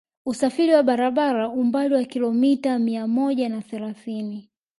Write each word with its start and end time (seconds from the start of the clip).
Usafiri 0.25 0.73
wa 0.73 0.83
barabara 0.83 1.49
umbali 1.49 1.95
wa 1.95 2.03
kilomita 2.03 2.79
mia 2.79 3.07
moja 3.07 3.49
na 3.49 3.61
thelathini 3.61 4.49